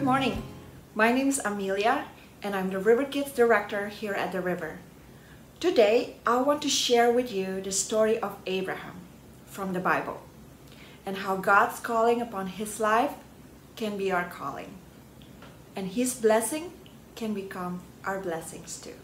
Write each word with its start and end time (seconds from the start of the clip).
Good 0.00 0.06
morning. 0.06 0.42
My 0.94 1.12
name 1.12 1.28
is 1.28 1.42
Amelia 1.44 2.06
and 2.42 2.56
I'm 2.56 2.70
the 2.70 2.78
River 2.78 3.04
Kids 3.04 3.32
Director 3.32 3.88
here 3.88 4.14
at 4.14 4.32
the 4.32 4.40
River. 4.40 4.78
Today, 5.60 6.16
I 6.26 6.40
want 6.40 6.62
to 6.62 6.70
share 6.70 7.12
with 7.12 7.30
you 7.30 7.60
the 7.60 7.70
story 7.70 8.18
of 8.18 8.38
Abraham 8.46 8.94
from 9.44 9.74
the 9.74 9.78
Bible 9.78 10.22
and 11.04 11.18
how 11.18 11.36
God's 11.36 11.80
calling 11.80 12.22
upon 12.22 12.46
his 12.46 12.80
life 12.80 13.12
can 13.76 13.98
be 13.98 14.10
our 14.10 14.24
calling 14.24 14.72
and 15.76 15.88
his 15.88 16.14
blessing 16.14 16.72
can 17.14 17.34
become 17.34 17.82
our 18.02 18.20
blessings 18.20 18.80
too. 18.80 18.96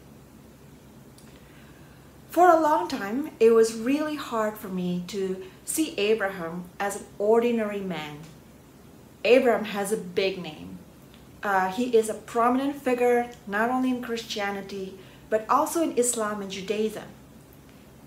For 2.31 2.49
a 2.49 2.59
long 2.59 2.89
time, 2.89 3.33
it 3.39 3.51
was 3.51 3.75
really 3.75 4.17
hard 4.17 4.57
for 4.57 4.69
me 4.69 5.05
to 5.09 5.45
see 5.67 5.95
Abraham 5.99 6.71
as 6.81 6.97
an 6.97 7.07
ordinary 7.19 7.81
man. 7.81 8.21
Abraham 9.27 9.67
has 9.67 9.93
a 9.93 9.99
big 9.99 10.39
name. 10.39 10.79
Uh, 11.43 11.71
he 11.71 11.97
is 11.97 12.09
a 12.09 12.15
prominent 12.15 12.77
figure 12.77 13.31
not 13.47 13.71
only 13.71 13.91
in 13.91 14.03
Christianity, 14.03 14.99
but 15.31 15.45
also 15.49 15.83
in 15.83 15.97
Islam 15.97 16.41
and 16.41 16.51
Judaism. 16.51 17.05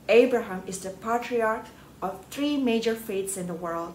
Abraham 0.07 0.63
is 0.65 0.79
the 0.79 0.89
patriarch 0.89 1.65
of 2.01 2.25
three 2.31 2.57
major 2.57 2.95
faiths 2.95 3.37
in 3.37 3.47
the 3.47 3.53
world, 3.53 3.93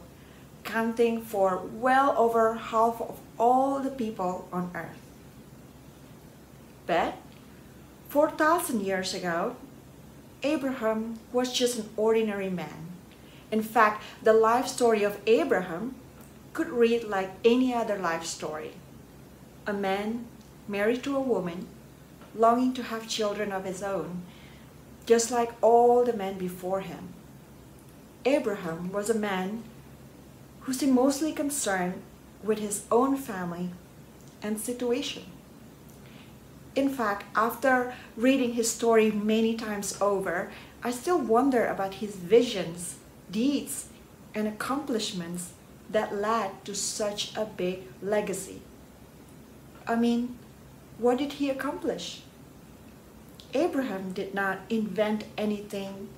counting 0.63 1.21
for 1.21 1.59
well 1.59 2.15
over 2.17 2.55
half 2.55 3.01
of 3.01 3.19
all 3.39 3.81
the 3.81 3.91
people 3.91 4.49
on 4.53 4.71
earth. 4.75 5.01
But 6.87 7.15
4,000 8.11 8.83
years 8.83 9.15
ago, 9.15 9.57
Abraham 10.43 11.19
was 11.33 11.53
just 11.53 11.79
an 11.79 11.89
ordinary 11.97 12.51
man. 12.51 12.93
In 13.51 13.63
fact, 13.63 14.03
the 14.23 14.33
life 14.33 14.69
story 14.69 15.03
of 15.03 15.19
Abraham 15.27 15.95
could 16.53 16.69
read 16.69 17.05
like 17.05 17.31
any 17.45 17.75
other 17.75 17.99
life 17.99 18.25
story. 18.25 18.73
A 19.67 19.73
man 19.73 20.27
married 20.69 21.03
to 21.05 21.17
a 21.17 21.21
woman, 21.21 21.67
longing 22.35 22.75
to 22.75 22.83
have 22.83 23.09
children 23.09 23.51
of 23.51 23.65
his 23.65 23.83
own, 23.83 24.23
just 25.07 25.31
like 25.31 25.53
all 25.63 26.05
the 26.05 26.13
men 26.13 26.37
before 26.37 26.81
him. 26.81 27.15
Abraham 28.27 28.93
was 28.93 29.09
a 29.09 29.15
man 29.15 29.63
who 30.61 30.73
seemed 30.73 30.95
mostly 30.95 31.33
concerned 31.33 32.03
with 32.43 32.59
his 32.59 32.85
own 32.91 33.17
family 33.17 33.71
and 34.43 34.61
situation. 34.61 35.25
In 36.75 36.91
fact, 36.91 37.25
after 37.35 37.95
reading 38.17 38.55
his 38.55 38.71
story 38.71 39.11
many 39.11 39.55
times 39.55 39.97
over, 40.01 40.51
I 40.83 40.91
still 40.91 41.19
wonder 41.19 41.65
about 41.67 41.95
his 41.95 42.17
visions, 42.17 42.97
deeds, 43.31 43.89
and 44.35 44.47
accomplishments 44.47 45.53
that 45.89 46.15
led 46.15 46.65
to 46.65 46.75
such 46.75 47.35
a 47.37 47.45
big 47.45 47.85
legacy. 48.03 48.61
I 49.87 49.97
mean, 49.97 50.37
what 50.99 51.19
did 51.19 51.35
he 51.35 51.51
accomplish? 51.51 52.23
Abraham 53.53 54.13
did 54.13 54.35
not 54.35 54.61
invent 54.71 55.25
anything, 55.37 56.09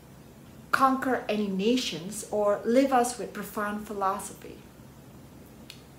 conquer 0.70 1.24
any 1.28 1.48
nations, 1.48 2.26
or 2.30 2.60
leave 2.64 2.92
us 2.92 3.18
with 3.18 3.32
profound 3.32 3.86
philosophy. 3.86 4.58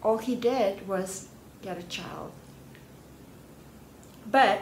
All 0.01 0.17
he 0.17 0.35
did 0.35 0.88
was 0.88 1.27
get 1.61 1.77
a 1.77 1.83
child. 1.83 2.31
But 4.29 4.61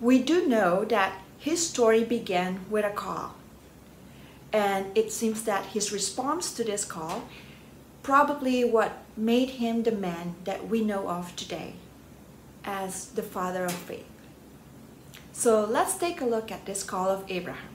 we 0.00 0.22
do 0.22 0.46
know 0.46 0.84
that 0.84 1.20
his 1.38 1.66
story 1.66 2.04
began 2.04 2.60
with 2.70 2.84
a 2.84 2.90
call. 2.90 3.34
And 4.52 4.96
it 4.96 5.12
seems 5.12 5.42
that 5.42 5.66
his 5.66 5.92
response 5.92 6.52
to 6.54 6.64
this 6.64 6.84
call 6.84 7.24
probably 8.02 8.64
what 8.64 9.02
made 9.16 9.50
him 9.50 9.82
the 9.82 9.92
man 9.92 10.36
that 10.44 10.68
we 10.68 10.80
know 10.80 11.08
of 11.08 11.34
today 11.34 11.74
as 12.66 13.06
the 13.06 13.22
father 13.22 13.64
of 13.64 13.72
faith. 13.72 14.04
So 15.32 15.64
let's 15.64 15.96
take 15.96 16.20
a 16.20 16.26
look 16.26 16.50
at 16.50 16.66
this 16.66 16.82
call 16.82 17.08
of 17.08 17.24
Abraham. 17.28 17.74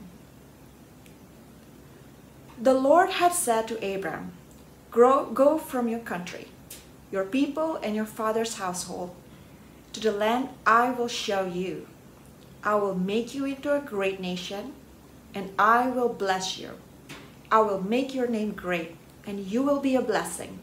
The 2.61 2.73
Lord 2.73 3.09
had 3.09 3.33
said 3.33 3.67
to 3.69 3.83
Abraham, 3.83 4.33
Go 4.91 5.57
from 5.57 5.87
your 5.87 5.99
country, 5.99 6.49
your 7.11 7.23
people, 7.23 7.77
and 7.77 7.95
your 7.95 8.05
father's 8.05 8.55
household 8.55 9.15
to 9.93 9.99
the 9.99 10.11
land 10.11 10.49
I 10.65 10.91
will 10.91 11.07
show 11.07 11.45
you. 11.45 11.87
I 12.63 12.75
will 12.75 12.95
make 12.95 13.33
you 13.33 13.45
into 13.45 13.73
a 13.73 13.79
great 13.79 14.19
nation, 14.19 14.73
and 15.33 15.51
I 15.57 15.89
will 15.89 16.09
bless 16.09 16.57
you. 16.57 16.71
I 17.51 17.61
will 17.61 17.81
make 17.81 18.13
your 18.13 18.27
name 18.27 18.51
great, 18.51 18.95
and 19.25 19.39
you 19.39 19.63
will 19.63 19.79
be 19.79 19.95
a 19.95 20.01
blessing. 20.01 20.59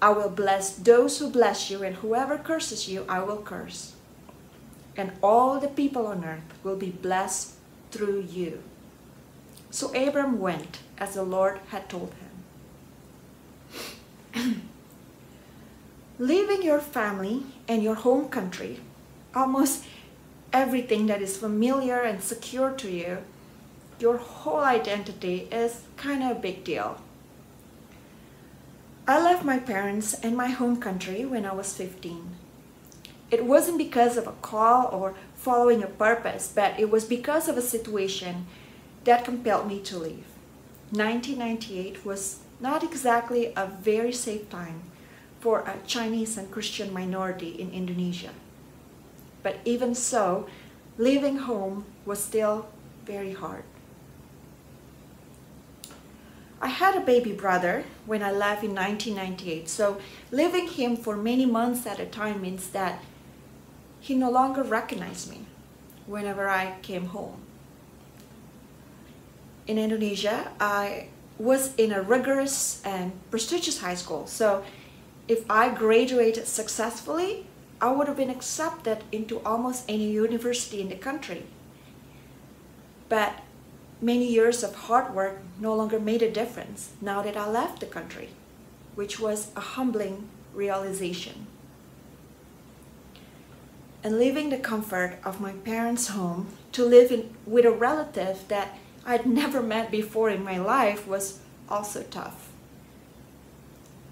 I 0.00 0.10
will 0.10 0.30
bless 0.30 0.70
those 0.70 1.18
who 1.18 1.28
bless 1.30 1.70
you, 1.70 1.82
and 1.82 1.96
whoever 1.96 2.38
curses 2.38 2.88
you, 2.88 3.04
I 3.08 3.20
will 3.20 3.42
curse. 3.42 3.94
And 4.96 5.12
all 5.22 5.58
the 5.58 5.68
people 5.68 6.06
on 6.06 6.24
earth 6.24 6.54
will 6.62 6.76
be 6.76 6.90
blessed 6.90 7.54
through 7.90 8.26
you. 8.30 8.62
So 9.70 9.88
Abram 9.94 10.38
went 10.38 10.78
as 10.98 11.14
the 11.14 11.22
Lord 11.22 11.60
had 11.68 11.88
told 11.88 12.12
him. 14.34 14.62
leaving 16.18 16.62
your 16.62 16.80
family 16.80 17.44
and 17.68 17.82
your 17.82 17.94
home 17.94 18.28
country, 18.28 18.80
almost 19.34 19.84
everything 20.52 21.06
that 21.06 21.22
is 21.22 21.36
familiar 21.36 22.00
and 22.00 22.22
secure 22.22 22.70
to 22.72 22.90
you, 22.90 23.18
your 24.00 24.16
whole 24.16 24.60
identity 24.60 25.48
is 25.52 25.82
kind 25.96 26.22
of 26.22 26.36
a 26.36 26.40
big 26.40 26.64
deal. 26.64 27.00
I 29.08 29.18
left 29.18 29.42
my 29.42 29.58
parents 29.58 30.12
and 30.12 30.36
my 30.36 30.48
home 30.48 30.76
country 30.76 31.24
when 31.24 31.46
I 31.46 31.54
was 31.54 31.72
15. 31.72 32.36
It 33.30 33.46
wasn't 33.46 33.78
because 33.78 34.18
of 34.18 34.26
a 34.26 34.32
call 34.42 34.90
or 34.92 35.14
following 35.34 35.82
a 35.82 35.86
purpose, 35.86 36.52
but 36.54 36.78
it 36.78 36.90
was 36.90 37.06
because 37.06 37.48
of 37.48 37.56
a 37.56 37.62
situation 37.62 38.46
that 39.04 39.24
compelled 39.24 39.66
me 39.66 39.80
to 39.80 39.96
leave. 39.96 40.26
1998 40.90 42.04
was 42.04 42.40
not 42.60 42.84
exactly 42.84 43.50
a 43.56 43.64
very 43.64 44.12
safe 44.12 44.50
time 44.50 44.82
for 45.40 45.60
a 45.60 45.78
Chinese 45.86 46.36
and 46.36 46.50
Christian 46.50 46.92
minority 46.92 47.52
in 47.52 47.70
Indonesia. 47.70 48.34
But 49.42 49.56
even 49.64 49.94
so, 49.94 50.46
leaving 50.98 51.38
home 51.48 51.86
was 52.04 52.22
still 52.22 52.68
very 53.06 53.32
hard. 53.32 53.64
I 56.60 56.68
had 56.68 56.96
a 56.96 57.00
baby 57.00 57.32
brother 57.32 57.84
when 58.04 58.22
I 58.22 58.32
left 58.32 58.64
in 58.64 58.74
1998, 58.74 59.68
so 59.68 59.98
leaving 60.32 60.66
him 60.66 60.96
for 60.96 61.16
many 61.16 61.46
months 61.46 61.86
at 61.86 62.00
a 62.00 62.06
time 62.06 62.40
means 62.40 62.68
that 62.68 63.02
he 64.00 64.14
no 64.14 64.30
longer 64.30 64.62
recognized 64.62 65.30
me 65.30 65.46
whenever 66.06 66.48
I 66.48 66.76
came 66.82 67.06
home. 67.06 67.42
In 69.66 69.78
Indonesia, 69.78 70.50
I 70.58 71.08
was 71.38 71.74
in 71.76 71.92
a 71.92 72.02
rigorous 72.02 72.82
and 72.84 73.12
prestigious 73.30 73.80
high 73.80 73.94
school, 73.94 74.26
so 74.26 74.64
if 75.28 75.48
I 75.48 75.68
graduated 75.68 76.48
successfully, 76.48 77.46
I 77.80 77.92
would 77.92 78.08
have 78.08 78.16
been 78.16 78.30
accepted 78.30 79.04
into 79.12 79.40
almost 79.44 79.84
any 79.88 80.10
university 80.10 80.80
in 80.80 80.88
the 80.88 80.96
country. 80.96 81.44
But 83.08 83.40
many 84.00 84.26
years 84.26 84.62
of 84.62 84.74
hard 84.74 85.14
work 85.14 85.38
no 85.58 85.74
longer 85.74 85.98
made 85.98 86.22
a 86.22 86.30
difference 86.30 86.92
now 87.00 87.22
that 87.22 87.36
I 87.36 87.48
left 87.48 87.80
the 87.80 87.86
country, 87.86 88.30
which 88.94 89.18
was 89.18 89.50
a 89.56 89.60
humbling 89.60 90.28
realization. 90.54 91.46
And 94.04 94.18
leaving 94.18 94.50
the 94.50 94.58
comfort 94.58 95.18
of 95.24 95.40
my 95.40 95.52
parents' 95.52 96.08
home 96.08 96.48
to 96.72 96.84
live 96.84 97.10
in, 97.10 97.34
with 97.44 97.64
a 97.64 97.70
relative 97.70 98.46
that 98.48 98.78
I'd 99.04 99.26
never 99.26 99.62
met 99.62 99.90
before 99.90 100.30
in 100.30 100.44
my 100.44 100.58
life 100.58 101.06
was 101.06 101.40
also 101.68 102.02
tough. 102.04 102.50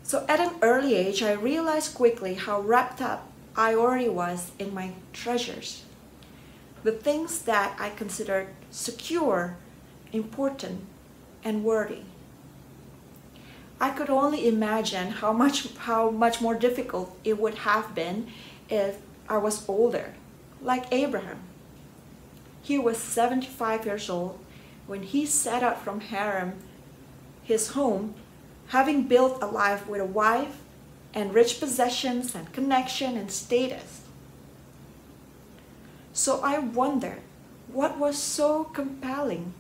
So 0.03 0.25
at 0.29 0.41
an 0.41 0.55
early 0.63 0.95
age, 0.95 1.23
I 1.23 1.33
realized 1.33 1.95
quickly 1.95 2.35
how 2.35 2.61
wrapped 2.61 3.01
up 3.01 3.31
I 3.57 3.75
already 3.75 4.09
was 4.09 4.51
in 4.59 4.75
my 4.75 4.93
treasures. 5.13 5.85
The 6.83 6.93
things 6.93 7.43
that 7.43 7.77
I 7.81 7.91
considered 7.91 8.49
secure, 8.71 9.57
important, 10.13 10.81
and 11.45 11.65
worthy. 11.65 12.03
I 13.81 13.91
could 13.91 14.09
only 14.09 14.49
imagine 14.49 15.11
how 15.11 15.33
much, 15.33 15.75
how 15.77 16.11
much 16.11 16.41
more 16.41 16.55
difficult 16.55 17.17
it 17.25 17.39
would 17.39 17.55
have 17.55 17.95
been 17.95 18.29
if 18.69 18.99
I 19.29 19.39
was 19.39 19.69
older, 19.69 20.15
like 20.63 20.93
Abraham. 20.93 21.41
He 22.63 22.79
was 22.79 22.99
75 22.99 23.85
years 23.85 24.09
old 24.09 24.39
when 24.87 25.03
he 25.03 25.27
set 25.27 25.63
out 25.63 25.83
from 25.83 26.01
Haran, 26.01 26.55
his 27.43 27.71
home, 27.71 28.15
having 28.69 29.05
built 29.05 29.43
a 29.43 29.47
life 29.47 29.87
with 29.87 30.01
a 30.01 30.07
wife 30.07 30.59
and 31.15 31.35
rich 31.35 31.61
possessions 31.61 32.35
and 32.35 32.53
connection 32.53 33.17
and 33.17 33.31
status. 33.31 34.03
So 36.13 36.41
I 36.43 36.59
wonder 36.59 37.19
what 37.69 37.99
was 37.99 38.17
so 38.17 38.65
compelling 38.65 39.55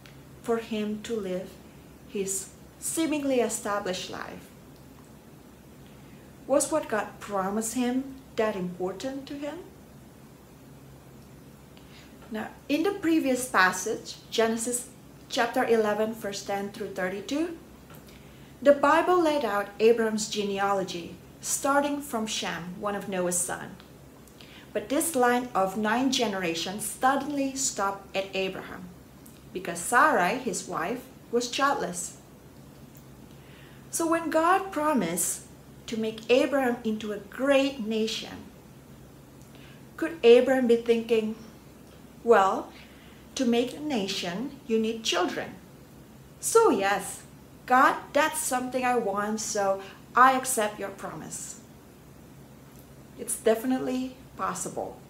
for 0.46 0.58
him 0.58 1.00
to 1.02 1.16
live 1.16 1.50
his 2.08 2.50
seemingly 2.78 3.40
established 3.40 4.10
life. 4.10 4.48
Was 6.46 6.70
what 6.70 6.88
God 6.88 7.08
promised 7.18 7.74
him 7.74 8.14
that 8.36 8.54
important 8.54 9.26
to 9.26 9.34
him? 9.34 9.58
Now, 12.30 12.48
in 12.68 12.84
the 12.84 12.92
previous 12.92 13.48
passage, 13.48 14.14
Genesis 14.30 14.88
chapter 15.28 15.64
11, 15.64 16.14
verse 16.14 16.44
10 16.44 16.70
through 16.70 16.94
32, 16.94 17.58
the 18.62 18.72
Bible 18.72 19.20
laid 19.20 19.44
out 19.44 19.68
Abram's 19.80 20.28
genealogy, 20.28 21.16
starting 21.40 22.00
from 22.00 22.28
Shem, 22.28 22.76
one 22.78 22.94
of 22.94 23.08
Noah's 23.08 23.38
sons. 23.38 23.82
But 24.72 24.90
this 24.90 25.16
line 25.16 25.48
of 25.56 25.76
nine 25.76 26.12
generations 26.12 26.84
suddenly 26.84 27.56
stopped 27.56 28.14
at 28.16 28.28
Abraham 28.32 28.90
because 29.56 29.78
Sarai, 29.78 30.36
his 30.36 30.68
wife, 30.68 31.00
was 31.32 31.50
childless. 31.50 32.18
So 33.90 34.06
when 34.06 34.28
God 34.28 34.70
promised 34.70 35.46
to 35.86 35.96
make 35.96 36.30
Abraham 36.30 36.76
into 36.84 37.12
a 37.12 37.24
great 37.38 37.80
nation, 37.86 38.36
could 39.96 40.18
Abraham 40.22 40.66
be 40.66 40.76
thinking, 40.76 41.36
well, 42.22 42.70
to 43.34 43.46
make 43.46 43.74
a 43.74 43.80
nation, 43.80 44.60
you 44.66 44.78
need 44.78 45.02
children. 45.02 45.54
So, 46.38 46.68
yes, 46.68 47.22
God, 47.64 47.96
that's 48.12 48.40
something 48.40 48.84
I 48.84 48.96
want, 48.96 49.40
so 49.40 49.80
I 50.14 50.32
accept 50.36 50.78
your 50.78 50.90
promise. 50.90 51.60
It's 53.18 53.38
definitely 53.38 54.16
possible. 54.36 55.00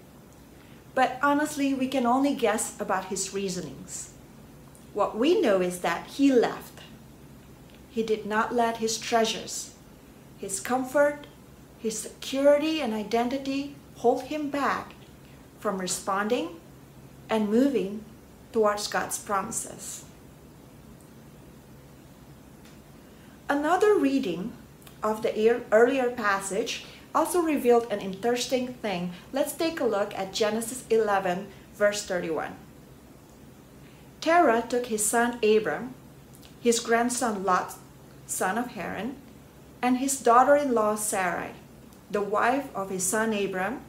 But 0.95 1.19
honestly, 1.21 1.75
we 1.75 1.89
can 1.89 2.07
only 2.07 2.37
guess 2.37 2.81
about 2.81 3.07
his 3.07 3.35
reasonings. 3.35 4.13
What 4.97 5.15
we 5.15 5.39
know 5.43 5.61
is 5.61 5.81
that 5.81 6.07
he 6.07 6.33
left. 6.33 6.81
He 7.91 8.03
did 8.03 8.25
not 8.25 8.55
let 8.55 8.79
his 8.79 8.97
treasures, 8.97 9.75
his 10.39 10.59
comfort, 10.59 11.27
his 11.79 11.99
security 11.99 12.81
and 12.81 12.95
identity 12.95 13.75
hold 13.97 14.23
him 14.33 14.49
back 14.49 14.95
from 15.61 15.83
responding 15.83 16.57
and 17.29 17.51
moving 17.51 18.07
towards 18.55 18.89
God's 18.89 19.19
promises. 19.19 20.07
Another 23.51 23.99
reading 23.99 24.55
of 25.03 25.21
the 25.21 25.63
earlier 25.73 26.09
passage 26.09 26.87
also 27.15 27.43
revealed 27.43 27.93
an 27.93 28.01
interesting 28.01 28.73
thing. 28.73 29.13
Let's 29.31 29.53
take 29.53 29.79
a 29.79 29.85
look 29.85 30.15
at 30.15 30.33
Genesis 30.33 30.85
11, 30.89 31.49
verse 31.75 32.03
31. 32.07 32.57
Terah 34.27 34.65
took 34.69 34.87
his 34.87 35.07
son 35.07 35.39
Abram, 35.41 35.95
his 36.61 36.81
grandson 36.81 37.45
Lot, 37.45 37.77
son 38.27 38.59
of 38.59 38.73
Haran, 38.73 39.15
and 39.81 39.99
his 39.99 40.19
daughter-in-law 40.19 40.97
Sarai, 40.97 41.53
the 42.11 42.21
wife 42.21 42.75
of 42.75 42.91
his 42.91 43.05
son 43.05 43.33
Abram, 43.33 43.83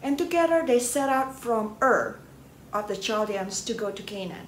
and 0.00 0.16
together 0.16 0.62
they 0.64 0.78
set 0.78 1.08
out 1.08 1.36
from 1.36 1.76
Ur, 1.82 2.20
of 2.72 2.86
the 2.86 2.96
Chaldeans 2.96 3.64
to 3.64 3.74
go 3.74 3.90
to 3.90 4.00
Canaan. 4.04 4.46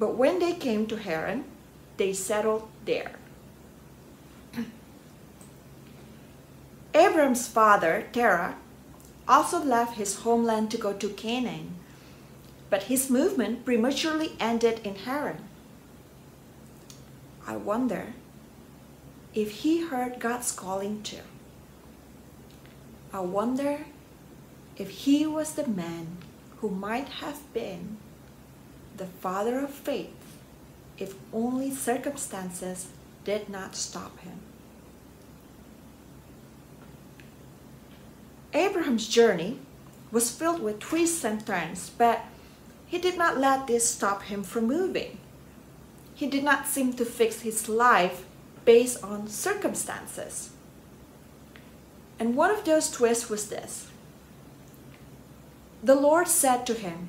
But 0.00 0.16
when 0.16 0.40
they 0.40 0.54
came 0.54 0.88
to 0.88 0.96
Haran, 0.96 1.44
they 1.96 2.12
settled 2.14 2.68
there. 2.86 3.12
Abram's 6.92 7.46
father, 7.46 8.08
Terah, 8.12 8.56
also 9.28 9.62
left 9.62 9.96
his 9.96 10.22
homeland 10.22 10.72
to 10.72 10.76
go 10.76 10.92
to 10.92 11.08
Canaan, 11.10 11.76
but 12.70 12.84
his 12.84 13.10
movement 13.10 13.64
prematurely 13.64 14.32
ended 14.38 14.80
in 14.84 14.94
Haran. 14.94 15.44
I 17.46 17.56
wonder 17.56 18.14
if 19.34 19.50
he 19.62 19.86
heard 19.86 20.20
God's 20.20 20.52
calling 20.52 21.02
too. 21.02 21.22
I 23.12 23.20
wonder 23.20 23.86
if 24.76 24.90
he 24.90 25.26
was 25.26 25.52
the 25.52 25.66
man 25.66 26.18
who 26.58 26.68
might 26.68 27.08
have 27.08 27.52
been 27.54 27.96
the 28.96 29.06
father 29.06 29.60
of 29.60 29.70
faith 29.70 30.10
if 30.98 31.14
only 31.32 31.70
circumstances 31.70 32.88
did 33.24 33.48
not 33.48 33.74
stop 33.74 34.18
him. 34.20 34.40
Abraham's 38.52 39.06
journey 39.06 39.58
was 40.10 40.30
filled 40.30 40.60
with 40.60 40.80
twists 40.80 41.24
and 41.24 41.46
turns, 41.46 41.90
but 41.90 42.24
he 42.88 42.98
did 42.98 43.16
not 43.16 43.38
let 43.38 43.66
this 43.66 43.88
stop 43.88 44.22
him 44.24 44.42
from 44.42 44.66
moving. 44.66 45.18
He 46.14 46.26
did 46.26 46.42
not 46.42 46.66
seem 46.66 46.94
to 46.94 47.04
fix 47.04 47.42
his 47.42 47.68
life 47.68 48.24
based 48.64 49.04
on 49.04 49.28
circumstances. 49.28 50.50
And 52.18 52.34
one 52.34 52.50
of 52.50 52.64
those 52.64 52.90
twists 52.90 53.30
was 53.30 53.48
this 53.48 53.88
the 55.82 55.94
Lord 55.94 56.26
said 56.26 56.66
to 56.66 56.74
him, 56.74 57.08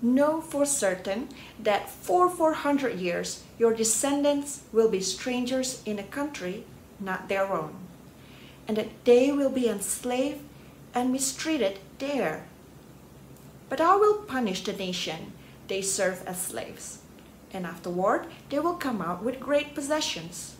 Know 0.00 0.40
for 0.40 0.64
certain 0.64 1.28
that 1.58 1.90
for 1.90 2.30
400 2.30 2.98
years 2.98 3.42
your 3.58 3.74
descendants 3.74 4.62
will 4.72 4.88
be 4.88 5.00
strangers 5.00 5.82
in 5.84 5.98
a 5.98 6.02
country 6.02 6.64
not 7.00 7.28
their 7.28 7.52
own, 7.52 7.74
and 8.66 8.76
that 8.76 9.04
they 9.04 9.32
will 9.32 9.50
be 9.50 9.68
enslaved 9.68 10.40
and 10.94 11.12
mistreated 11.12 11.78
there. 11.98 12.46
But 13.68 13.80
I 13.80 13.96
will 13.96 14.22
punish 14.22 14.64
the 14.64 14.72
nation 14.72 15.32
they 15.68 15.82
serve 15.82 16.22
as 16.26 16.40
slaves, 16.40 16.98
and 17.52 17.66
afterward 17.66 18.26
they 18.50 18.58
will 18.58 18.74
come 18.74 19.00
out 19.00 19.22
with 19.22 19.40
great 19.40 19.74
possessions. 19.74 20.56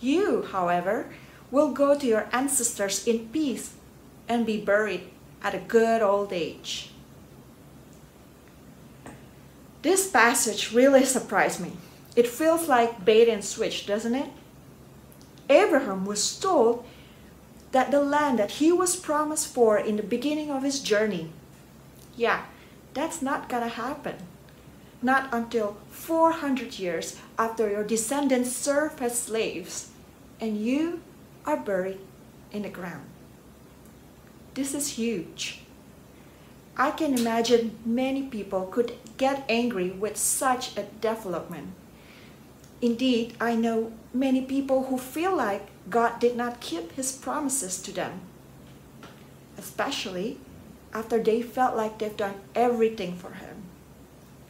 You, 0.00 0.42
however, 0.42 1.14
will 1.50 1.70
go 1.70 1.96
to 1.98 2.06
your 2.06 2.28
ancestors 2.32 3.06
in 3.06 3.28
peace 3.28 3.74
and 4.28 4.44
be 4.44 4.60
buried 4.60 5.10
at 5.42 5.54
a 5.54 5.58
good 5.58 6.02
old 6.02 6.32
age. 6.32 6.90
This 9.82 10.10
passage 10.10 10.72
really 10.72 11.04
surprised 11.04 11.60
me. 11.60 11.72
It 12.16 12.26
feels 12.26 12.68
like 12.68 13.04
bait 13.04 13.28
and 13.28 13.44
switch, 13.44 13.86
doesn't 13.86 14.14
it? 14.14 14.30
Abraham 15.50 16.06
was 16.06 16.38
told 16.38 16.86
that 17.72 17.90
the 17.90 18.00
land 18.00 18.38
that 18.38 18.52
he 18.52 18.72
was 18.72 18.96
promised 18.96 19.52
for 19.52 19.76
in 19.76 19.96
the 19.96 20.02
beginning 20.02 20.50
of 20.50 20.62
his 20.62 20.80
journey, 20.80 21.30
yeah, 22.16 22.44
that's 22.92 23.22
not 23.22 23.48
gonna 23.48 23.68
happen. 23.68 24.16
Not 25.02 25.28
until 25.32 25.76
400 25.90 26.78
years 26.78 27.16
after 27.38 27.68
your 27.68 27.84
descendants 27.84 28.52
serve 28.52 29.02
as 29.02 29.18
slaves 29.18 29.90
and 30.40 30.56
you 30.56 31.00
are 31.44 31.56
buried 31.56 31.98
in 32.52 32.62
the 32.62 32.68
ground. 32.68 33.04
This 34.54 34.74
is 34.74 34.96
huge. 34.96 35.60
I 36.76 36.90
can 36.90 37.14
imagine 37.16 37.78
many 37.84 38.24
people 38.24 38.66
could 38.66 38.96
get 39.16 39.44
angry 39.48 39.90
with 39.90 40.16
such 40.16 40.76
a 40.76 40.84
development. 41.00 41.68
Indeed, 42.82 43.34
I 43.40 43.54
know 43.54 43.92
many 44.12 44.42
people 44.42 44.84
who 44.84 44.98
feel 44.98 45.36
like 45.36 45.68
God 45.88 46.18
did 46.18 46.36
not 46.36 46.60
keep 46.60 46.92
his 46.92 47.12
promises 47.12 47.80
to 47.82 47.92
them, 47.92 48.20
especially 49.56 50.38
after 50.94 51.20
they 51.20 51.42
felt 51.42 51.76
like 51.76 51.98
they've 51.98 52.16
done 52.16 52.36
everything 52.54 53.16
for 53.16 53.32
him, 53.32 53.64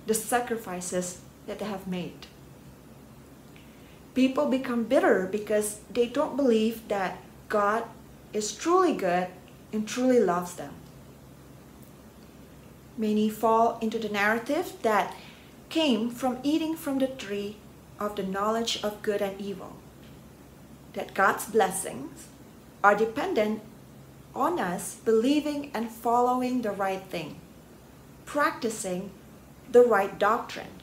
the 0.07 0.15
sacrifices 0.15 1.21
that 1.47 1.59
they 1.59 1.65
have 1.65 1.87
made. 1.87 2.27
People 4.15 4.47
become 4.47 4.85
bitter 4.85 5.27
because 5.27 5.81
they 5.91 6.07
don't 6.07 6.37
believe 6.37 6.87
that 6.89 7.19
God 7.49 7.85
is 8.33 8.53
truly 8.53 8.95
good 8.95 9.29
and 9.73 9.89
truly 9.89 10.21
loves 10.21 10.55
them. 10.55 10.75
Many 12.97 13.29
fall 13.29 13.79
into 13.81 13.99
the 13.99 14.09
narrative 14.09 14.75
that 14.83 15.17
came 15.69 16.11
from 16.11 16.39
eating 16.45 16.77
from 16.77 16.99
the 16.99 17.09
tree 17.09 17.57
of 17.99 18.15
the 18.15 18.23
knowledge 18.23 18.81
of 18.85 19.03
good 19.03 19.21
and 19.21 19.41
evil. 19.41 19.77
That 20.93 21.15
God's 21.15 21.47
blessings 21.47 22.29
are 22.85 22.95
dependent 22.95 23.63
on 24.35 24.59
us 24.59 24.97
believing 25.05 25.71
and 25.75 25.91
following 25.91 26.63
the 26.63 26.71
right 26.71 27.03
thing, 27.03 27.37
practicing 28.25 29.11
the 29.71 29.83
right 29.83 30.19
doctrine. 30.19 30.75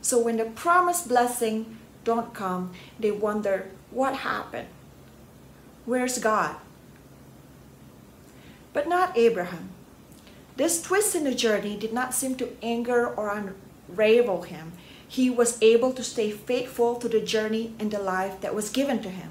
So 0.00 0.18
when 0.18 0.36
the 0.36 0.46
promised 0.46 1.08
blessing 1.08 1.78
don't 2.04 2.34
come, 2.34 2.72
they 2.98 3.10
wonder 3.10 3.70
what 3.90 4.16
happened. 4.16 4.68
Where's 5.84 6.18
God? 6.18 6.56
but 8.72 8.88
not 8.88 9.16
Abraham. 9.16 9.70
This 10.56 10.82
twist 10.82 11.14
in 11.14 11.24
the 11.24 11.34
journey 11.34 11.76
did 11.76 11.92
not 11.92 12.14
seem 12.14 12.36
to 12.36 12.56
anger 12.62 13.06
or 13.06 13.28
unravel 13.88 14.42
him. 14.42 14.72
He 15.06 15.28
was 15.28 15.58
able 15.62 15.92
to 15.92 16.02
stay 16.02 16.30
faithful 16.30 16.96
to 16.96 17.08
the 17.08 17.20
journey 17.20 17.74
and 17.78 17.90
the 17.90 17.98
life 17.98 18.40
that 18.40 18.54
was 18.54 18.70
given 18.70 19.02
to 19.02 19.10
him. 19.10 19.30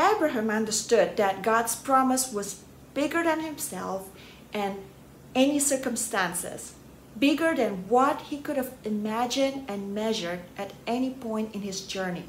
Abraham 0.00 0.48
understood 0.48 1.16
that 1.18 1.42
God's 1.42 1.76
promise 1.76 2.32
was 2.32 2.62
bigger 2.94 3.22
than 3.22 3.40
himself 3.40 4.08
and 4.54 4.78
any 5.34 5.58
circumstances, 5.58 6.72
bigger 7.18 7.54
than 7.54 7.88
what 7.88 8.22
he 8.22 8.38
could 8.38 8.56
have 8.56 8.72
imagined 8.82 9.64
and 9.68 9.94
measured 9.94 10.40
at 10.56 10.72
any 10.86 11.10
point 11.10 11.54
in 11.54 11.60
his 11.60 11.82
journey. 11.82 12.24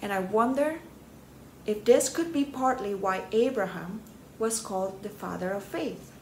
And 0.00 0.12
I 0.12 0.20
wonder 0.20 0.80
if 1.66 1.84
this 1.84 2.08
could 2.08 2.32
be 2.32 2.44
partly 2.44 2.94
why 2.94 3.24
Abraham 3.32 4.00
was 4.38 4.60
called 4.60 5.02
the 5.02 5.10
father 5.10 5.50
of 5.50 5.64
faith. 5.64 6.12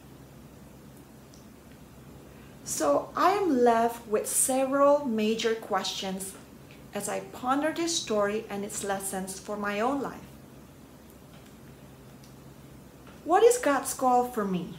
So 2.65 3.09
I 3.15 3.31
am 3.31 3.63
left 3.63 4.05
with 4.09 4.27
several 4.27 5.05
major 5.05 5.55
questions 5.55 6.33
as 6.93 7.09
I 7.09 7.19
ponder 7.19 7.71
this 7.71 7.99
story 7.99 8.45
and 8.49 8.63
its 8.63 8.83
lessons 8.83 9.39
for 9.39 9.57
my 9.57 9.79
own 9.79 10.01
life. 10.01 10.27
What 13.23 13.43
is 13.43 13.57
God's 13.57 13.93
call 13.93 14.25
for 14.29 14.45
me? 14.45 14.75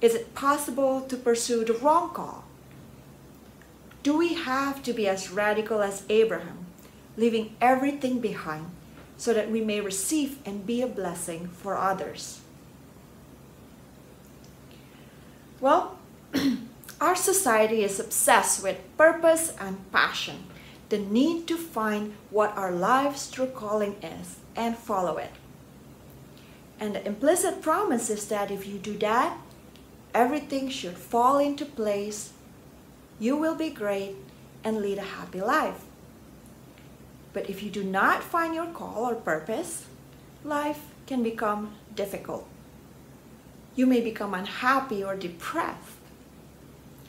Is 0.00 0.14
it 0.14 0.34
possible 0.34 1.02
to 1.02 1.16
pursue 1.16 1.64
the 1.64 1.74
wrong 1.74 2.12
call? 2.12 2.44
Do 4.02 4.16
we 4.16 4.34
have 4.34 4.82
to 4.82 4.92
be 4.92 5.06
as 5.06 5.30
radical 5.30 5.80
as 5.80 6.02
Abraham, 6.08 6.66
leaving 7.16 7.54
everything 7.60 8.18
behind 8.18 8.66
so 9.16 9.32
that 9.32 9.50
we 9.50 9.60
may 9.60 9.80
receive 9.80 10.38
and 10.44 10.66
be 10.66 10.82
a 10.82 10.88
blessing 10.88 11.46
for 11.46 11.78
others? 11.78 12.40
Well, 15.60 15.96
our 17.00 17.14
society 17.14 17.84
is 17.84 18.00
obsessed 18.00 18.64
with 18.64 18.78
purpose 18.96 19.54
and 19.60 19.78
passion, 19.92 20.42
the 20.92 20.98
need 20.98 21.48
to 21.48 21.56
find 21.56 22.12
what 22.28 22.54
our 22.54 22.70
life's 22.70 23.30
true 23.30 23.46
calling 23.46 23.94
is 24.02 24.36
and 24.54 24.76
follow 24.76 25.16
it. 25.16 25.30
And 26.78 26.94
the 26.94 27.06
implicit 27.06 27.62
promise 27.62 28.10
is 28.10 28.28
that 28.28 28.50
if 28.50 28.66
you 28.66 28.76
do 28.76 28.98
that, 28.98 29.38
everything 30.12 30.68
should 30.68 30.98
fall 30.98 31.38
into 31.38 31.64
place, 31.64 32.34
you 33.18 33.38
will 33.38 33.54
be 33.54 33.70
great, 33.70 34.16
and 34.62 34.82
lead 34.82 34.98
a 34.98 35.14
happy 35.16 35.40
life. 35.40 35.80
But 37.32 37.48
if 37.48 37.62
you 37.62 37.70
do 37.70 37.84
not 37.84 38.22
find 38.22 38.54
your 38.54 38.66
call 38.66 39.06
or 39.06 39.14
purpose, 39.14 39.86
life 40.44 40.80
can 41.06 41.22
become 41.22 41.72
difficult. 41.94 42.46
You 43.74 43.86
may 43.86 44.02
become 44.02 44.34
unhappy 44.34 45.02
or 45.02 45.16
depressed. 45.16 45.96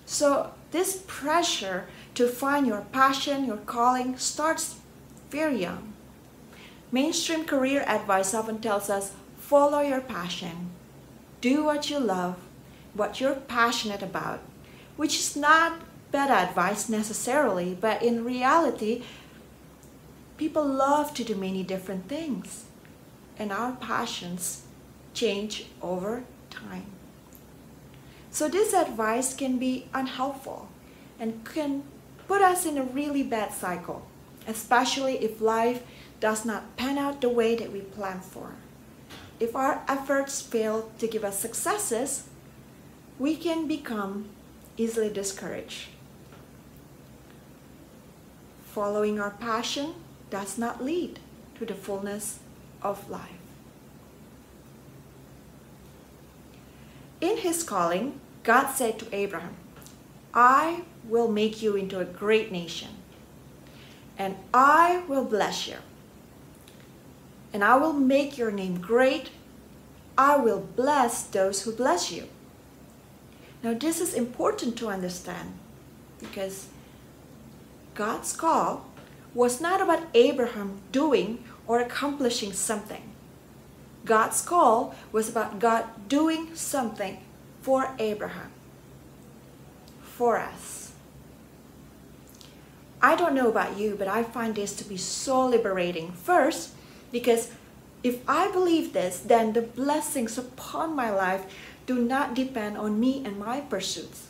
So, 0.05 0.53
this 0.73 1.03
pressure 1.05 1.85
to 2.15 2.27
find 2.27 2.65
your 2.65 2.81
passion, 2.91 3.45
your 3.45 3.57
calling, 3.57 4.17
starts 4.17 4.75
very 5.29 5.61
young. 5.61 5.93
Mainstream 6.91 7.45
career 7.45 7.85
advice 7.87 8.33
often 8.33 8.59
tells 8.59 8.89
us 8.89 9.13
follow 9.37 9.81
your 9.81 10.01
passion, 10.01 10.71
do 11.41 11.63
what 11.63 11.89
you 11.89 11.99
love, 11.99 12.35
what 12.95 13.21
you're 13.21 13.35
passionate 13.35 14.01
about, 14.01 14.39
which 14.97 15.15
is 15.15 15.35
not 15.35 15.79
bad 16.11 16.31
advice 16.31 16.89
necessarily, 16.89 17.77
but 17.79 18.01
in 18.01 18.25
reality, 18.25 19.03
people 20.37 20.65
love 20.65 21.13
to 21.13 21.23
do 21.23 21.35
many 21.35 21.61
different 21.63 22.09
things, 22.09 22.65
and 23.37 23.51
our 23.51 23.73
passions 23.73 24.63
change 25.13 25.65
over 25.81 26.23
time. 26.49 26.92
So, 28.33 28.49
this 28.49 28.73
advice 28.73 29.35
can 29.35 29.59
be 29.59 29.85
unhelpful 29.93 30.67
and 31.19 31.45
can 31.45 31.83
put 32.27 32.41
us 32.41 32.65
in 32.65 32.79
a 32.79 32.83
really 32.83 33.21
bad 33.21 33.53
cycle, 33.53 34.07
especially 34.47 35.23
if 35.23 35.39
life 35.39 35.83
does 36.19 36.43
not 36.43 36.75
pan 36.75 36.97
out 36.97 37.21
the 37.21 37.29
way 37.29 37.55
that 37.55 37.71
we 37.71 37.81
plan 37.81 38.21
for. 38.21 38.55
If 39.39 39.55
our 39.55 39.83
efforts 39.87 40.41
fail 40.41 40.89
to 40.97 41.07
give 41.07 41.23
us 41.23 41.37
successes, 41.37 42.23
we 43.19 43.35
can 43.35 43.67
become 43.67 44.29
easily 44.77 45.11
discouraged. 45.11 45.89
Following 48.65 49.19
our 49.19 49.29
passion 49.29 49.93
does 50.31 50.57
not 50.57 50.83
lead 50.83 51.19
to 51.59 51.67
the 51.67 51.75
fullness 51.75 52.39
of 52.81 53.07
life. 53.11 53.29
In 57.21 57.37
his 57.37 57.61
calling, 57.61 58.19
God 58.43 58.67
said 58.71 58.99
to 58.99 59.15
Abraham, 59.15 59.55
I 60.33 60.83
will 61.07 61.29
make 61.29 61.61
you 61.61 61.75
into 61.75 61.99
a 61.99 62.05
great 62.05 62.51
nation, 62.51 62.89
and 64.17 64.35
I 64.53 65.03
will 65.07 65.23
bless 65.23 65.67
you, 65.67 65.77
and 67.53 67.63
I 67.63 67.77
will 67.77 67.93
make 67.93 68.37
your 68.37 68.51
name 68.51 68.81
great. 68.81 69.29
I 70.17 70.35
will 70.35 70.59
bless 70.59 71.23
those 71.23 71.63
who 71.63 71.71
bless 71.71 72.11
you. 72.11 72.27
Now, 73.63 73.73
this 73.73 74.01
is 74.01 74.13
important 74.13 74.77
to 74.77 74.89
understand 74.89 75.53
because 76.19 76.67
God's 77.95 78.35
call 78.35 78.85
was 79.33 79.61
not 79.61 79.81
about 79.81 80.07
Abraham 80.13 80.81
doing 80.91 81.43
or 81.65 81.79
accomplishing 81.79 82.51
something. 82.51 83.03
God's 84.03 84.41
call 84.41 84.93
was 85.11 85.29
about 85.29 85.59
God 85.59 85.85
doing 86.09 86.53
something 86.55 87.23
for 87.63 87.95
Abraham, 87.97 88.51
for 90.03 90.37
us. 90.37 90.91
I 93.01 93.15
don't 93.15 93.33
know 93.33 93.49
about 93.49 93.77
you, 93.77 93.95
but 93.97 94.07
I 94.07 94.23
find 94.23 94.53
this 94.53 94.75
to 94.75 94.83
be 94.83 94.97
so 94.97 95.47
liberating. 95.47 96.11
First, 96.11 96.71
because 97.11 97.51
if 98.03 98.21
I 98.27 98.51
believe 98.51 98.91
this, 98.91 99.19
then 99.19 99.53
the 99.53 99.61
blessings 99.61 100.37
upon 100.37 100.95
my 100.95 101.09
life 101.09 101.45
do 101.85 101.95
not 101.95 102.33
depend 102.33 102.77
on 102.77 102.99
me 102.99 103.23
and 103.25 103.39
my 103.39 103.61
pursuits. 103.61 104.27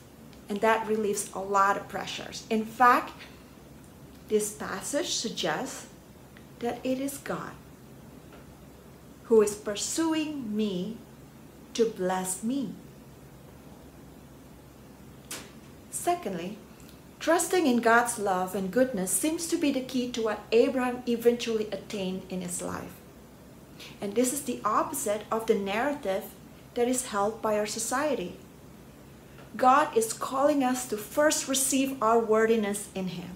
And 0.47 0.61
that 0.61 0.87
relieves 0.87 1.31
a 1.33 1.39
lot 1.39 1.75
of 1.75 1.87
pressures. 1.87 2.45
In 2.49 2.65
fact, 2.65 3.13
this 4.29 4.53
passage 4.53 5.13
suggests 5.13 5.87
that 6.59 6.79
it 6.83 6.99
is 6.99 7.17
God 7.17 7.53
who 9.23 9.41
is 9.41 9.55
pursuing 9.55 10.55
me 10.55 10.97
to 11.73 11.85
bless 11.85 12.43
me. 12.43 12.73
Secondly, 16.03 16.57
trusting 17.21 17.65
in 17.65 17.77
God's 17.77 18.19
love 18.19 18.55
and 18.55 18.69
goodness 18.69 19.09
seems 19.09 19.47
to 19.47 19.55
be 19.55 19.71
the 19.71 19.79
key 19.79 20.11
to 20.11 20.21
what 20.21 20.43
Abraham 20.51 21.01
eventually 21.07 21.69
attained 21.71 22.23
in 22.29 22.41
his 22.41 22.61
life. 22.61 22.91
And 24.01 24.13
this 24.13 24.33
is 24.33 24.41
the 24.41 24.59
opposite 24.65 25.21
of 25.31 25.47
the 25.47 25.55
narrative 25.55 26.25
that 26.73 26.89
is 26.89 27.07
held 27.07 27.41
by 27.41 27.57
our 27.57 27.65
society. 27.65 28.35
God 29.55 29.95
is 29.95 30.11
calling 30.11 30.61
us 30.61 30.85
to 30.89 30.97
first 30.97 31.47
receive 31.47 31.95
our 32.03 32.19
worthiness 32.19 32.89
in 32.93 33.07
Him 33.07 33.35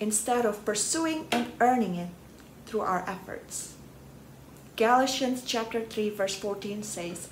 instead 0.00 0.46
of 0.46 0.64
pursuing 0.64 1.28
and 1.30 1.52
earning 1.60 1.96
it 1.96 2.08
through 2.64 2.80
our 2.80 3.04
efforts. 3.06 3.74
Galatians 4.76 5.42
chapter 5.44 5.82
3 5.82 6.08
verse 6.08 6.36
14 6.36 6.82
says, 6.82 7.28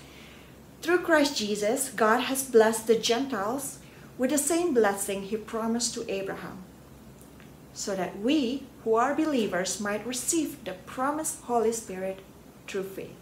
Through 0.85 0.99
Christ 0.99 1.39
Jesus, 1.39 1.89
God 1.89 2.21
has 2.25 2.43
blessed 2.43 2.87
the 2.87 2.99
Gentiles 2.99 3.79
with 4.19 4.29
the 4.29 4.37
same 4.37 4.75
blessing 4.75 5.23
he 5.23 5.39
promised 5.39 5.95
to 5.95 6.05
Abraham, 6.13 6.59
so 7.73 7.97
that 7.97 8.19
we 8.19 8.65
who 8.85 8.95
are 8.95 9.15
believers 9.15 9.81
might 9.81 10.07
receive 10.07 10.63
the 10.63 10.75
promised 10.85 11.41
Holy 11.45 11.73
Spirit 11.73 12.19
through 12.67 12.83
faith. 12.83 13.17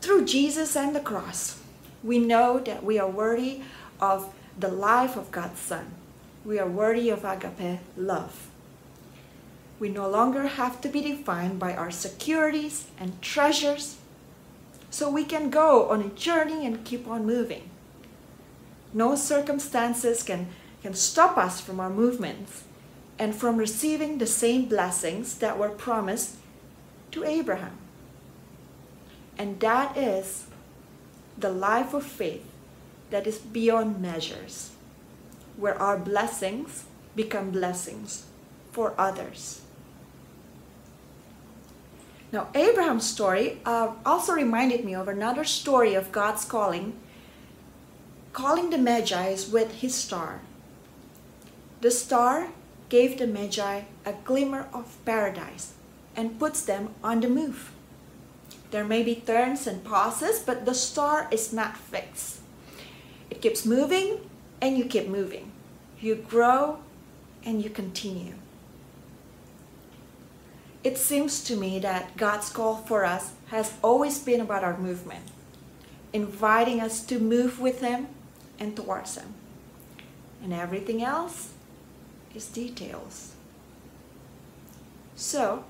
Through 0.00 0.24
Jesus 0.24 0.74
and 0.74 0.92
the 0.92 0.98
cross, 0.98 1.60
we 2.02 2.18
know 2.18 2.58
that 2.58 2.82
we 2.82 2.98
are 2.98 3.08
worthy 3.08 3.60
of 4.00 4.34
the 4.58 4.66
life 4.66 5.16
of 5.16 5.30
God's 5.30 5.60
Son. 5.60 5.86
We 6.44 6.58
are 6.58 6.66
worthy 6.66 7.10
of 7.10 7.24
agape 7.24 7.78
love. 7.96 8.48
We 9.78 9.88
no 9.88 10.10
longer 10.10 10.48
have 10.48 10.80
to 10.80 10.88
be 10.88 11.00
defined 11.00 11.60
by 11.60 11.76
our 11.76 11.92
securities 11.92 12.88
and 12.98 13.22
treasures, 13.22 13.98
so 14.90 15.10
we 15.10 15.24
can 15.24 15.50
go 15.50 15.88
on 15.88 16.00
a 16.00 16.08
journey 16.08 16.64
and 16.66 16.84
keep 16.84 17.06
on 17.08 17.26
moving. 17.26 17.70
No 18.92 19.14
circumstances 19.14 20.22
can, 20.22 20.48
can 20.82 20.94
stop 20.94 21.36
us 21.36 21.60
from 21.60 21.80
our 21.80 21.90
movements 21.90 22.64
and 23.18 23.34
from 23.34 23.56
receiving 23.56 24.18
the 24.18 24.26
same 24.26 24.66
blessings 24.66 25.38
that 25.38 25.58
were 25.58 25.70
promised 25.70 26.36
to 27.10 27.24
Abraham. 27.24 27.78
And 29.38 29.60
that 29.60 29.96
is 29.96 30.46
the 31.36 31.50
life 31.50 31.92
of 31.92 32.04
faith 32.04 32.44
that 33.10 33.26
is 33.26 33.38
beyond 33.38 34.00
measures, 34.00 34.70
where 35.56 35.80
our 35.80 35.98
blessings 35.98 36.84
become 37.14 37.50
blessings 37.50 38.24
for 38.72 38.94
others. 38.98 39.62
Now, 42.36 42.48
Abraham's 42.54 43.08
story 43.08 43.62
uh, 43.64 43.92
also 44.04 44.34
reminded 44.34 44.84
me 44.84 44.94
of 44.94 45.08
another 45.08 45.42
story 45.42 45.94
of 45.94 46.12
God's 46.12 46.44
calling, 46.44 46.92
calling 48.34 48.68
the 48.68 48.76
Magi 48.76 49.34
with 49.50 49.76
his 49.76 49.94
star. 49.94 50.42
The 51.80 51.90
star 51.90 52.48
gave 52.90 53.16
the 53.16 53.26
Magi 53.26 53.84
a 54.04 54.12
glimmer 54.26 54.68
of 54.74 55.02
paradise 55.06 55.72
and 56.14 56.38
puts 56.38 56.60
them 56.60 56.90
on 57.02 57.22
the 57.22 57.28
move. 57.30 57.72
There 58.70 58.84
may 58.84 59.02
be 59.02 59.14
turns 59.14 59.66
and 59.66 59.82
pauses, 59.82 60.40
but 60.40 60.66
the 60.66 60.74
star 60.74 61.28
is 61.30 61.54
not 61.54 61.78
fixed. 61.78 62.40
It 63.30 63.40
keeps 63.40 63.64
moving 63.64 64.28
and 64.60 64.76
you 64.76 64.84
keep 64.84 65.08
moving. 65.08 65.52
You 66.02 66.16
grow 66.16 66.80
and 67.46 67.64
you 67.64 67.70
continue. 67.70 68.34
It 70.86 70.96
seems 70.96 71.42
to 71.42 71.56
me 71.56 71.80
that 71.80 72.16
God's 72.16 72.48
call 72.48 72.76
for 72.76 73.04
us 73.04 73.32
has 73.48 73.72
always 73.82 74.20
been 74.20 74.40
about 74.40 74.62
our 74.62 74.78
movement, 74.78 75.24
inviting 76.12 76.80
us 76.80 77.04
to 77.06 77.18
move 77.18 77.58
with 77.58 77.80
Him 77.80 78.06
and 78.60 78.76
towards 78.76 79.16
Him. 79.16 79.34
And 80.40 80.52
everything 80.52 81.02
else 81.02 81.54
is 82.36 82.46
details. 82.46 83.32
So, 85.16 85.64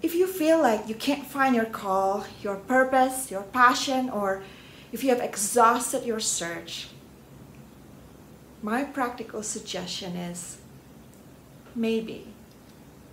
if 0.00 0.14
you 0.14 0.26
feel 0.26 0.58
like 0.58 0.88
you 0.88 0.94
can't 0.94 1.26
find 1.26 1.54
your 1.54 1.66
call, 1.66 2.24
your 2.40 2.56
purpose, 2.56 3.30
your 3.30 3.42
passion, 3.42 4.08
or 4.08 4.42
if 4.90 5.04
you 5.04 5.10
have 5.10 5.20
exhausted 5.20 6.06
your 6.06 6.20
search, 6.20 6.88
my 8.62 8.84
practical 8.84 9.42
suggestion 9.42 10.16
is 10.16 10.56
maybe 11.74 12.28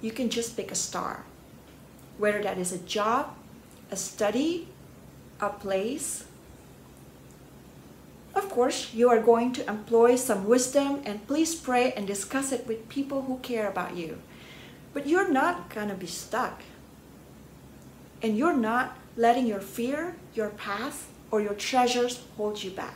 you 0.03 0.11
can 0.11 0.29
just 0.29 0.57
pick 0.57 0.69
a 0.69 0.75
star, 0.75 1.23
whether 2.17 2.43
that 2.43 2.57
is 2.57 2.73
a 2.73 2.77
job, 2.77 3.33
a 3.89 3.95
study, 3.95 4.67
a 5.39 5.49
place. 5.49 6.25
Of 8.35 8.49
course, 8.49 8.93
you 8.93 9.07
are 9.09 9.21
going 9.21 9.53
to 9.53 9.67
employ 9.69 10.17
some 10.17 10.45
wisdom 10.45 11.01
and 11.05 11.25
please 11.25 11.55
pray 11.55 11.93
and 11.93 12.05
discuss 12.05 12.51
it 12.51 12.67
with 12.67 12.89
people 12.89 13.21
who 13.21 13.37
care 13.37 13.69
about 13.69 13.95
you. 13.95 14.19
But 14.93 15.07
you're 15.07 15.31
not 15.31 15.73
going 15.73 15.87
to 15.87 15.95
be 15.95 16.07
stuck. 16.07 16.63
And 18.21 18.37
you're 18.37 18.57
not 18.57 18.97
letting 19.15 19.47
your 19.47 19.61
fear, 19.61 20.17
your 20.33 20.49
past, 20.49 21.05
or 21.31 21.39
your 21.39 21.53
treasures 21.53 22.23
hold 22.35 22.61
you 22.61 22.71
back. 22.71 22.95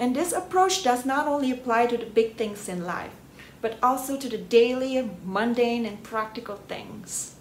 And 0.00 0.16
this 0.16 0.32
approach 0.32 0.82
does 0.82 1.06
not 1.06 1.28
only 1.28 1.52
apply 1.52 1.86
to 1.86 1.96
the 1.96 2.06
big 2.06 2.34
things 2.34 2.68
in 2.68 2.84
life, 2.84 3.12
but 3.64 3.78
also 3.82 4.18
to 4.18 4.28
the 4.28 4.36
daily, 4.36 5.10
mundane, 5.24 5.86
and 5.86 6.02
practical 6.02 6.56
things. 6.68 7.36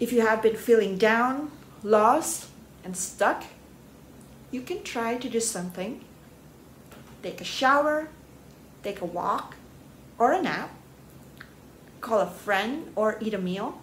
If 0.00 0.12
you 0.12 0.22
have 0.22 0.42
been 0.42 0.56
feeling 0.56 0.98
down, 0.98 1.52
lost, 1.84 2.48
and 2.82 2.96
stuck, 2.96 3.44
you 4.50 4.62
can 4.62 4.82
try 4.82 5.18
to 5.18 5.28
do 5.28 5.38
something. 5.38 6.04
Take 7.22 7.40
a 7.40 7.44
shower, 7.44 8.08
take 8.82 9.00
a 9.00 9.04
walk, 9.04 9.54
or 10.18 10.32
a 10.32 10.42
nap, 10.42 10.74
call 12.00 12.18
a 12.18 12.26
friend, 12.26 12.90
or 12.96 13.18
eat 13.20 13.34
a 13.34 13.38
meal. 13.38 13.80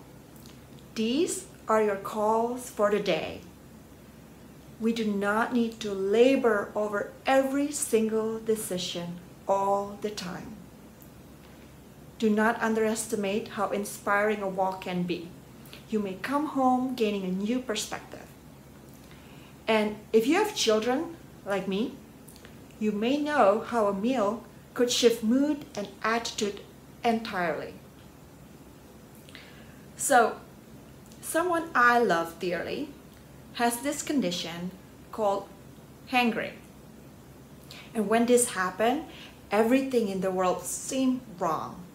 These 0.96 1.46
are 1.70 1.82
your 1.82 1.96
calls 1.96 2.70
for 2.70 2.92
the 2.92 3.00
day. 3.00 3.40
We 4.82 4.92
do 4.92 5.06
not 5.06 5.54
need 5.54 5.80
to 5.80 5.94
labor 5.94 6.74
over 6.76 7.14
every 7.26 7.72
single 7.72 8.42
decision 8.42 9.20
all 9.48 9.98
the 10.02 10.10
time. 10.10 10.57
Do 12.20 12.30
not 12.30 12.62
underestimate 12.62 13.50
how 13.50 13.70
inspiring 13.70 14.42
a 14.42 14.48
walk 14.48 14.82
can 14.82 15.04
be. 15.04 15.30
You 15.90 16.00
may 16.00 16.14
come 16.16 16.48
home 16.48 16.96
gaining 16.96 17.24
a 17.24 17.28
new 17.28 17.60
perspective. 17.60 18.26
And 19.68 19.98
if 20.12 20.26
you 20.26 20.36
have 20.36 20.56
children, 20.56 21.16
like 21.46 21.68
me, 21.68 21.94
you 22.80 22.92
may 22.92 23.18
know 23.18 23.64
how 23.68 23.88
a 23.88 23.94
meal 23.94 24.44
could 24.74 24.92
shift 24.92 25.24
mood 25.24 25.66
and 25.76 25.88
attitude 26.04 26.62
entirely. 27.04 27.74
So, 29.96 30.38
someone 31.22 31.70
I 31.74 32.00
love 32.00 32.40
dearly 32.40 32.90
has 33.53 33.82
this 33.82 34.03
condition 34.03 34.72
called 35.12 35.48
hangry. 36.12 36.51
And 37.94 38.08
when 38.08 38.27
this 38.27 38.50
happened, 38.51 39.06
everything 39.50 40.08
in 40.08 40.22
the 40.22 40.32
world 40.32 40.64
seemed 40.64 41.22
wrong. 41.40 41.87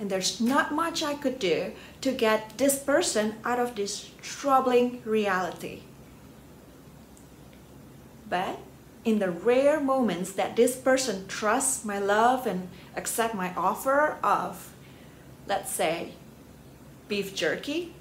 And 0.00 0.10
there's 0.10 0.40
not 0.40 0.74
much 0.74 1.02
I 1.02 1.14
could 1.14 1.38
do 1.38 1.72
to 2.00 2.10
get 2.10 2.56
this 2.56 2.78
person 2.78 3.34
out 3.44 3.60
of 3.60 3.76
this 3.76 4.10
troubling 4.22 5.02
reality. 5.04 5.82
But 8.28 8.58
in 9.04 9.18
the 9.18 9.30
rare 9.30 9.78
moments 9.78 10.32
that 10.32 10.56
this 10.56 10.74
person 10.74 11.26
trusts 11.28 11.84
my 11.84 11.98
love 11.98 12.46
and 12.46 12.68
accept 12.96 13.34
my 13.34 13.54
offer 13.54 14.16
of, 14.22 14.72
let's 15.46 15.70
say, 15.70 16.12
beef 17.08 17.34
jerky, 17.34 17.94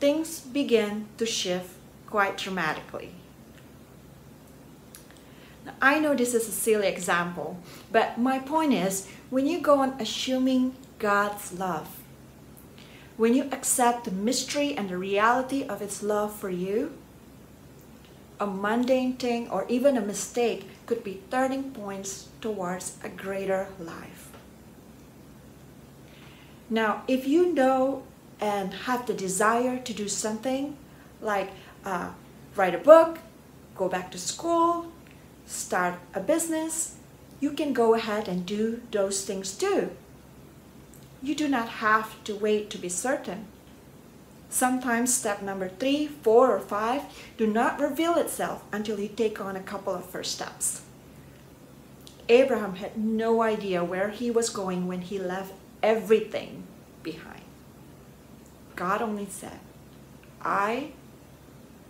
things 0.00 0.40
begin 0.40 1.06
to 1.16 1.24
shift 1.24 1.70
quite 2.06 2.36
dramatically. 2.36 3.12
Now, 5.64 5.74
I 5.80 6.00
know 6.00 6.14
this 6.14 6.34
is 6.34 6.48
a 6.48 6.52
silly 6.52 6.88
example, 6.88 7.58
but 7.92 8.18
my 8.18 8.38
point 8.38 8.72
is 8.72 9.08
when 9.30 9.46
you 9.46 9.60
go 9.60 9.80
on 9.80 9.94
assuming 10.00 10.74
God's 10.98 11.52
love, 11.52 11.88
when 13.16 13.34
you 13.34 13.44
accept 13.52 14.04
the 14.04 14.10
mystery 14.10 14.76
and 14.76 14.88
the 14.88 14.98
reality 14.98 15.64
of 15.64 15.82
its 15.82 16.02
love 16.02 16.34
for 16.34 16.50
you, 16.50 16.92
a 18.40 18.46
mundane 18.46 19.14
thing 19.14 19.48
or 19.50 19.66
even 19.68 19.96
a 19.96 20.00
mistake 20.00 20.68
could 20.86 21.02
be 21.02 21.22
turning 21.30 21.72
points 21.72 22.28
towards 22.40 22.96
a 23.02 23.08
greater 23.08 23.68
life. 23.80 24.30
Now, 26.70 27.02
if 27.08 27.26
you 27.26 27.52
know 27.52 28.02
and 28.40 28.72
have 28.72 29.06
the 29.06 29.14
desire 29.14 29.78
to 29.78 29.92
do 29.92 30.08
something 30.08 30.76
like 31.20 31.50
uh, 31.84 32.10
write 32.54 32.74
a 32.74 32.78
book, 32.78 33.18
go 33.74 33.88
back 33.88 34.10
to 34.12 34.18
school, 34.18 34.92
start 35.46 35.94
a 36.14 36.20
business, 36.20 36.96
you 37.40 37.52
can 37.52 37.72
go 37.72 37.94
ahead 37.94 38.28
and 38.28 38.44
do 38.44 38.82
those 38.90 39.24
things 39.24 39.56
too. 39.56 39.90
You 41.22 41.34
do 41.34 41.48
not 41.48 41.68
have 41.68 42.22
to 42.24 42.34
wait 42.34 42.70
to 42.70 42.78
be 42.78 42.88
certain. 42.88 43.46
Sometimes 44.50 45.12
step 45.12 45.42
number 45.42 45.68
three, 45.68 46.06
four, 46.06 46.54
or 46.54 46.60
five 46.60 47.02
do 47.36 47.46
not 47.46 47.80
reveal 47.80 48.16
itself 48.16 48.62
until 48.72 48.98
you 48.98 49.08
take 49.08 49.40
on 49.40 49.56
a 49.56 49.60
couple 49.60 49.94
of 49.94 50.04
first 50.04 50.32
steps. 50.32 50.82
Abraham 52.28 52.76
had 52.76 52.96
no 52.96 53.42
idea 53.42 53.84
where 53.84 54.10
he 54.10 54.30
was 54.30 54.50
going 54.50 54.86
when 54.86 55.00
he 55.02 55.18
left 55.18 55.52
everything 55.82 56.64
behind. 57.02 57.42
God 58.76 59.02
only 59.02 59.26
said, 59.26 59.60
I 60.42 60.92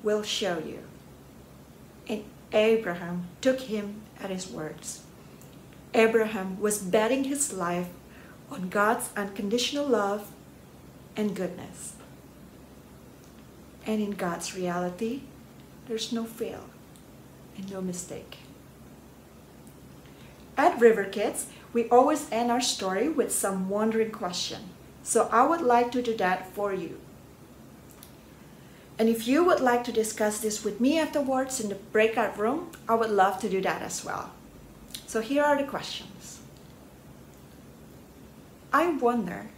will 0.02 0.22
show 0.22 0.58
you. 0.58 0.80
And 2.08 2.24
Abraham 2.52 3.26
took 3.40 3.60
him 3.60 4.02
at 4.20 4.30
his 4.30 4.48
words. 4.48 5.02
Abraham 5.92 6.60
was 6.60 6.78
betting 6.78 7.24
his 7.24 7.52
life 7.52 7.88
on 8.50 8.68
God's 8.68 9.10
unconditional 9.16 9.86
love 9.86 10.30
and 11.16 11.34
goodness. 11.34 11.94
And 13.86 14.00
in 14.00 14.12
God's 14.12 14.54
reality, 14.54 15.22
there's 15.86 16.12
no 16.12 16.24
fail 16.24 16.64
and 17.56 17.70
no 17.70 17.80
mistake. 17.80 18.38
At 20.56 20.80
River 20.80 21.04
Kids, 21.04 21.46
we 21.72 21.88
always 21.88 22.26
end 22.30 22.50
our 22.50 22.60
story 22.60 23.08
with 23.08 23.32
some 23.32 23.68
wondering 23.68 24.10
question. 24.10 24.70
So 25.02 25.28
I 25.32 25.46
would 25.46 25.60
like 25.60 25.92
to 25.92 26.02
do 26.02 26.16
that 26.16 26.48
for 26.52 26.74
you. 26.74 26.98
And 28.98 29.08
if 29.08 29.28
you 29.28 29.44
would 29.44 29.60
like 29.60 29.84
to 29.84 29.92
discuss 29.92 30.40
this 30.40 30.64
with 30.64 30.80
me 30.80 30.98
afterwards 30.98 31.60
in 31.60 31.68
the 31.68 31.76
breakout 31.76 32.36
room, 32.36 32.72
I 32.88 32.96
would 32.96 33.10
love 33.10 33.38
to 33.40 33.48
do 33.48 33.60
that 33.60 33.82
as 33.82 34.04
well. 34.04 34.32
So 35.06 35.20
here 35.20 35.44
are 35.44 35.56
the 35.56 35.64
questions. 35.64 36.37
I 38.72 38.90
wonder, 38.90 39.50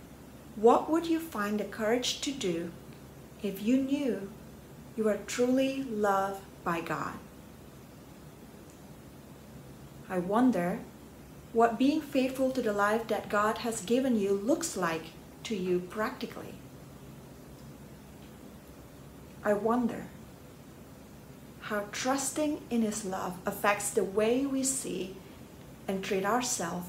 what 0.55 0.89
would 0.89 1.07
you 1.07 1.19
find 1.19 1.59
the 1.59 1.65
courage 1.65 2.21
to 2.21 2.31
do 2.31 2.71
if 3.43 3.63
you 3.63 3.77
knew 3.77 4.31
you 4.97 5.09
are 5.09 5.19
truly 5.27 5.83
loved 5.83 6.43
by 6.63 6.81
God? 6.81 7.15
I 10.09 10.19
wonder 10.19 10.81
what 11.53 11.79
being 11.79 12.01
faithful 12.01 12.53
to 12.53 12.63
the 12.63 12.73
life 12.73 13.09
that 13.09 13.29
God 13.29 13.59
has 13.59 13.81
given 13.81 14.19
you 14.19 14.33
looks 14.33 14.77
like 14.77 15.07
to 15.45 15.57
you 15.57 15.81
practically. 15.81 16.55
I 19.45 19.55
wonder 19.55 20.07
how 21.63 21.87
trusting 21.91 22.63
in 22.71 22.83
His 22.83 23.05
love 23.05 23.39
affects 23.45 23.91
the 23.91 24.05
way 24.05 24.47
we 24.47 24.63
see 24.63 25.17
and 25.89 26.05
treat 26.05 26.25
ourselves 26.25 26.89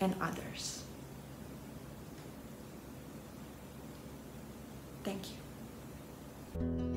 and 0.00 0.14
others. 0.20 0.84
Thank 5.04 5.30
you. 5.30 6.89